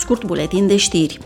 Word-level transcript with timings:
scurt 0.00 0.24
buletin 0.24 0.66
de 0.66 0.76
știri. 0.76 1.18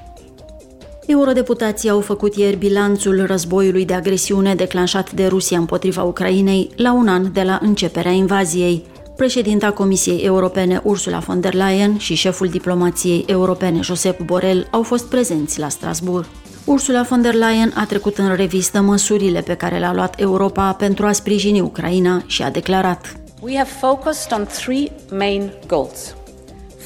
Eurodeputații 1.06 1.88
au 1.88 2.00
făcut 2.00 2.36
ieri 2.36 2.57
bilanțul 2.57 3.26
războiului 3.26 3.84
de 3.84 3.94
agresiune 3.94 4.54
declanșat 4.54 5.12
de 5.12 5.26
Rusia 5.26 5.58
împotriva 5.58 6.02
Ucrainei 6.02 6.70
la 6.76 6.92
un 6.92 7.08
an 7.08 7.33
de 7.33 7.42
la 7.42 7.58
începerea 7.63 8.11
invaziei. 8.11 8.84
Președinta 9.16 9.73
Comisiei 9.73 10.25
Europene 10.25 10.80
Ursula 10.84 11.18
von 11.18 11.41
der 11.41 11.55
Leyen 11.55 11.98
și 11.98 12.14
șeful 12.14 12.46
diplomației 12.48 13.25
europene 13.27 13.80
Josep 13.80 14.21
Borrell 14.21 14.68
au 14.71 14.82
fost 14.82 15.06
prezenți 15.06 15.59
la 15.59 15.68
Strasbourg. 15.68 16.27
Ursula 16.64 17.02
von 17.02 17.22
der 17.22 17.34
Leyen 17.34 17.72
a 17.75 17.84
trecut 17.84 18.18
în 18.18 18.34
revistă 18.34 18.80
măsurile 18.80 19.41
pe 19.41 19.54
care 19.54 19.79
le-a 19.79 19.93
luat 19.93 20.20
Europa 20.20 20.72
pentru 20.72 21.06
a 21.06 21.12
sprijini 21.12 21.61
Ucraina 21.61 22.22
și 22.27 22.43
a 22.43 22.50
declarat 22.50 23.12
We 23.41 23.56
have 23.56 23.68
focused 23.80 24.32
on 24.32 24.46
three 24.46 24.91
main 25.11 25.52
goals. 25.66 26.14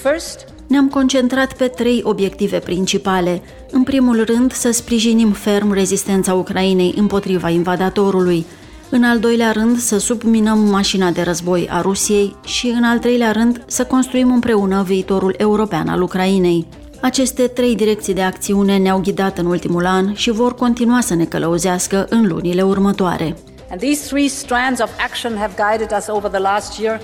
First, 0.03 0.48
ne-am 0.69 0.89
concentrat 0.89 1.53
pe 1.53 1.67
trei 1.67 2.01
obiective 2.05 2.59
principale. 2.59 3.43
În 3.71 3.83
primul 3.83 4.25
rând, 4.25 4.53
să 4.53 4.71
sprijinim 4.71 5.33
ferm 5.33 5.73
rezistența 5.73 6.35
Ucrainei 6.35 6.95
împotriva 6.97 7.49
invadatorului. 7.49 8.47
În 8.91 9.05
al 9.05 9.19
doilea 9.19 9.53
rând, 9.53 9.79
să 9.79 9.99
subminăm 9.99 10.59
mașina 10.59 11.11
de 11.11 11.23
război 11.23 11.69
a 11.71 11.81
Rusiei 11.81 12.37
și, 12.45 12.67
în 12.67 12.85
al 12.85 12.99
treilea 12.99 13.33
rând, 13.33 13.65
să 13.67 13.85
construim 13.85 14.33
împreună 14.33 14.83
viitorul 14.83 15.35
european 15.39 15.89
al 15.89 16.03
Ucrainei. 16.03 16.67
Aceste 17.01 17.47
trei 17.47 17.77
direcții 17.77 18.15
de 18.15 18.23
acțiune 18.23 18.77
ne-au 18.77 19.01
ghidat 19.01 19.39
în 19.39 19.47
ultimul 19.47 19.87
an 19.87 20.15
și 20.15 20.31
vor 20.31 20.55
continua 20.55 21.01
să 21.01 21.15
ne 21.15 21.25
călăuzească 21.25 22.07
în 22.09 22.27
lunile 22.27 22.63
următoare. 22.63 23.37
And 23.71 23.81
these 23.81 24.07
three 24.07 24.29
strands 24.29 24.81
of 24.81 24.91
action 25.05 25.37
have 25.37 25.55
guided 25.57 25.97
us 25.99 26.07
over 26.09 26.31
the 26.31 26.41
last 26.41 26.81
year 26.81 27.01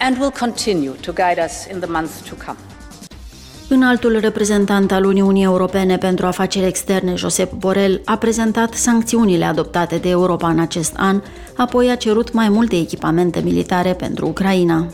and 0.00 0.18
will 0.18 0.32
continue 0.40 0.92
to 1.00 1.12
guide 1.12 1.44
us 1.46 1.72
in 1.72 1.80
the 1.80 1.90
months 1.90 2.20
to 2.28 2.34
come. 2.46 2.73
Înaltul 3.68 4.18
reprezentant 4.20 4.92
al 4.92 5.04
Uniunii 5.04 5.44
Europene 5.44 5.98
pentru 5.98 6.26
afaceri 6.26 6.66
externe, 6.66 7.14
Josep 7.14 7.52
Borrell, 7.52 8.00
a 8.04 8.16
prezentat 8.16 8.74
sancțiunile 8.74 9.44
adoptate 9.44 9.96
de 9.96 10.08
Europa 10.08 10.48
în 10.48 10.58
acest 10.58 10.92
an, 10.96 11.22
apoi 11.56 11.90
a 11.90 11.94
cerut 11.94 12.32
mai 12.32 12.48
multe 12.48 12.76
echipamente 12.76 13.40
militare 13.40 13.92
pentru 13.92 14.26
Ucraina. 14.26 14.86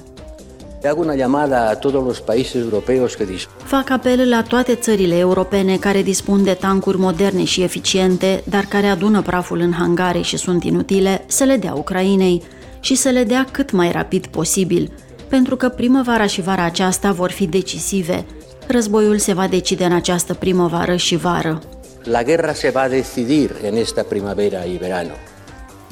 Hago 0.85 1.01
una 1.01 1.15
llamada 1.15 1.69
a 1.69 1.75
todos 1.75 2.05
los 2.05 2.19
países 2.19 2.55
europeos 2.55 3.15
que 3.15 3.27
Fac 3.65 3.91
apel 3.91 4.29
la 4.29 4.43
toate 4.43 4.75
țările 4.75 5.19
europene 5.19 5.77
care 5.77 6.03
dispun 6.03 6.45
de 6.45 6.53
tancuri 6.61 6.99
moderne 6.99 7.45
și 7.45 7.63
eficiente, 7.63 8.43
dar 8.49 8.65
care 8.69 8.87
adună 8.87 9.23
praful 9.23 9.59
în 9.59 9.73
hangare 9.73 10.21
și 10.21 10.37
sunt 10.37 10.65
inutile, 10.65 11.25
să 11.27 11.45
le 11.45 11.57
dea 11.57 11.75
Ucrainei 11.75 12.43
și 12.81 12.95
să 12.95 13.09
le 13.09 13.25
dea 13.25 13.47
cât 13.51 13.71
mai 13.71 13.93
rapid 13.93 14.27
posibil, 14.27 14.93
pentru 15.29 15.57
că 15.57 15.69
primăvara 15.69 16.27
și 16.27 16.41
vara 16.41 16.65
aceasta 16.65 17.13
vor 17.13 17.31
fi 17.31 17.47
decisive– 17.47 18.25
Războiul 18.71 19.19
se 19.19 19.33
va 19.33 19.47
decide 19.47 19.85
în 19.85 19.93
această 19.93 20.35
primăvară 20.35 20.97
și 20.97 21.17
vară. 21.17 21.63
La 22.03 22.23
guerra 22.23 22.53
se 22.53 22.71
va 22.71 22.87
decidir 22.89 23.51
en 23.65 23.77
esta 23.77 24.03
primavera 24.03 24.65
y 24.65 24.77
verano. 24.77 25.11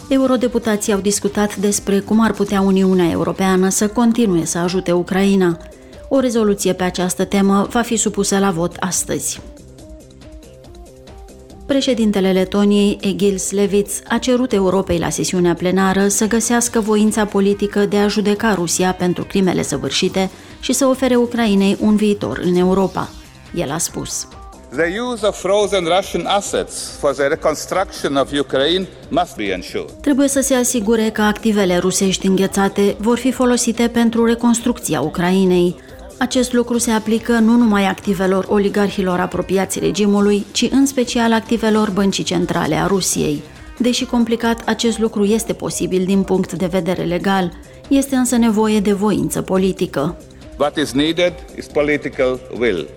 Eurodeputații 0.08 0.92
au 0.92 1.00
discutat 1.00 1.56
despre 1.56 1.98
cum 1.98 2.20
ar 2.20 2.32
putea 2.32 2.60
Uniunea 2.60 3.10
Europeană 3.10 3.68
să 3.68 3.88
continue 3.88 4.44
să 4.44 4.58
ajute 4.58 4.92
Ucraina. 4.92 5.58
O 6.08 6.20
rezoluție 6.20 6.72
pe 6.72 6.82
această 6.82 7.24
temă 7.24 7.66
va 7.70 7.82
fi 7.82 7.96
supusă 7.96 8.38
la 8.38 8.50
vot 8.50 8.76
astăzi. 8.80 9.40
Președintele 11.68 12.32
Letoniei, 12.32 12.98
Egil 13.00 13.40
Levits, 13.50 14.00
a 14.08 14.18
cerut 14.18 14.52
Europei 14.52 14.98
la 14.98 15.08
sesiunea 15.08 15.54
plenară 15.54 16.08
să 16.08 16.26
găsească 16.26 16.80
voința 16.80 17.24
politică 17.24 17.86
de 17.86 17.96
a 17.96 18.08
judeca 18.08 18.54
Rusia 18.54 18.92
pentru 18.92 19.24
crimele 19.24 19.62
săvârșite 19.62 20.30
și 20.60 20.72
să 20.72 20.86
ofere 20.86 21.16
Ucrainei 21.16 21.76
un 21.80 21.96
viitor 21.96 22.40
în 22.44 22.54
Europa. 22.54 23.08
El 23.54 23.70
a 23.70 23.78
spus. 23.78 24.28
The 24.70 25.00
use 25.12 25.26
of 25.26 25.40
frozen 25.40 25.84
Russian 25.96 26.26
assets 26.26 26.96
for 26.98 27.14
the 27.14 27.26
reconstruction 27.26 28.16
of 28.16 28.32
Ukraine 28.38 28.88
must 29.08 29.36
be 29.36 29.52
ensured. 29.52 29.90
Trebuie 30.00 30.28
să 30.28 30.40
se 30.40 30.54
asigure 30.54 31.10
că 31.10 31.22
activele 31.22 31.76
rusești 31.76 32.26
înghețate 32.26 32.96
vor 32.98 33.18
fi 33.18 33.32
folosite 33.32 33.88
pentru 33.88 34.24
reconstrucția 34.24 35.00
Ucrainei. 35.00 35.76
Acest 36.18 36.52
lucru 36.52 36.78
se 36.78 36.90
aplică 36.90 37.32
nu 37.32 37.56
numai 37.56 37.84
activelor 37.86 38.46
oligarhilor 38.48 39.20
apropiați 39.20 39.78
regimului, 39.78 40.46
ci 40.52 40.68
în 40.70 40.86
special 40.86 41.32
activelor 41.32 41.90
băncii 41.90 42.24
centrale 42.24 42.74
a 42.74 42.86
Rusiei. 42.86 43.42
Deși 43.78 44.04
complicat, 44.04 44.68
acest 44.68 44.98
lucru 44.98 45.24
este 45.24 45.52
posibil 45.52 46.04
din 46.04 46.22
punct 46.22 46.52
de 46.52 46.66
vedere 46.66 47.02
legal, 47.02 47.52
este 47.88 48.16
însă 48.16 48.36
nevoie 48.36 48.80
de 48.80 48.92
voință 48.92 49.42
politică. 49.42 50.16
What 50.58 50.76
is 50.76 50.92
needed 50.92 51.34
is 51.56 51.66
political 51.66 52.40
will. 52.58 52.88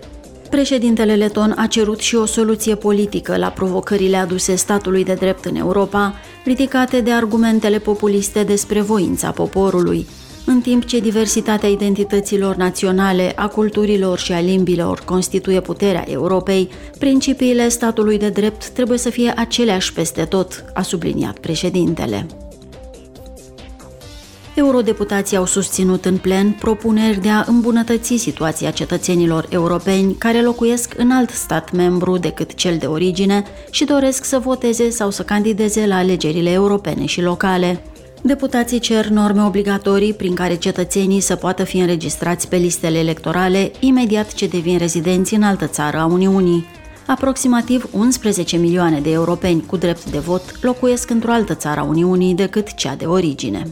Președintele 0.50 1.14
Leton 1.14 1.54
a 1.56 1.66
cerut 1.66 2.00
și 2.00 2.14
o 2.14 2.24
soluție 2.24 2.74
politică 2.74 3.36
la 3.36 3.48
provocările 3.48 4.16
aduse 4.16 4.54
statului 4.54 5.04
de 5.04 5.14
drept 5.14 5.44
în 5.44 5.56
Europa, 5.56 6.14
ridicate 6.44 7.00
de 7.00 7.12
argumentele 7.12 7.78
populiste 7.78 8.42
despre 8.42 8.80
voința 8.80 9.30
poporului. 9.30 10.06
În 10.44 10.60
timp 10.60 10.84
ce 10.84 11.00
diversitatea 11.00 11.68
identităților 11.68 12.56
naționale, 12.56 13.32
a 13.36 13.48
culturilor 13.48 14.18
și 14.18 14.32
a 14.32 14.40
limbilor 14.40 15.02
constituie 15.04 15.60
puterea 15.60 16.04
Europei, 16.10 16.68
principiile 16.98 17.68
statului 17.68 18.18
de 18.18 18.28
drept 18.28 18.68
trebuie 18.68 18.98
să 18.98 19.10
fie 19.10 19.32
aceleași 19.36 19.92
peste 19.92 20.24
tot, 20.24 20.64
a 20.74 20.82
subliniat 20.82 21.38
președintele. 21.38 22.26
Eurodeputații 24.54 25.36
au 25.36 25.44
susținut 25.44 26.04
în 26.04 26.16
plen 26.16 26.56
propuneri 26.60 27.20
de 27.20 27.28
a 27.28 27.44
îmbunătăți 27.46 28.16
situația 28.16 28.70
cetățenilor 28.70 29.46
europeni 29.50 30.14
care 30.14 30.42
locuiesc 30.42 30.94
în 30.96 31.10
alt 31.10 31.30
stat 31.30 31.72
membru 31.72 32.16
decât 32.16 32.54
cel 32.54 32.76
de 32.76 32.86
origine 32.86 33.44
și 33.70 33.84
doresc 33.84 34.24
să 34.24 34.38
voteze 34.38 34.90
sau 34.90 35.10
să 35.10 35.22
candideze 35.22 35.86
la 35.86 35.96
alegerile 35.96 36.50
europene 36.50 37.04
și 37.04 37.22
locale. 37.22 37.82
Deputații 38.24 38.78
cer 38.78 39.06
norme 39.06 39.42
obligatorii 39.42 40.14
prin 40.14 40.34
care 40.34 40.54
cetățenii 40.54 41.20
să 41.20 41.36
poată 41.36 41.64
fi 41.64 41.78
înregistrați 41.78 42.48
pe 42.48 42.56
listele 42.56 42.98
electorale 42.98 43.70
imediat 43.80 44.32
ce 44.32 44.46
devin 44.46 44.78
rezidenți 44.78 45.34
în 45.34 45.42
altă 45.42 45.66
țară 45.66 45.98
a 45.98 46.04
Uniunii. 46.04 46.66
Aproximativ 47.06 47.88
11 47.92 48.56
milioane 48.56 49.00
de 49.00 49.10
europeni 49.10 49.64
cu 49.66 49.76
drept 49.76 50.10
de 50.10 50.18
vot 50.18 50.42
locuiesc 50.60 51.10
într-o 51.10 51.32
altă 51.32 51.54
țară 51.54 51.80
a 51.80 51.84
Uniunii 51.84 52.34
decât 52.34 52.74
cea 52.74 52.94
de 52.94 53.04
origine. 53.04 53.66